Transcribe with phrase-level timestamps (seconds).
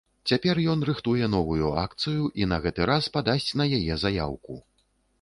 [0.29, 4.63] Цяпер ён рыхтуе новую акцыю і на гэты раз падасць на яе заяўку.